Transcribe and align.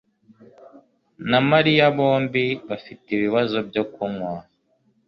na 1.29 1.39
Mariya 1.49 1.83
bombi 1.97 2.45
bafite 2.67 3.07
ibibazo 3.17 3.57
byo 3.69 3.83
kunywa. 3.93 4.33